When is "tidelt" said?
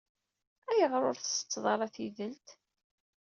1.93-2.47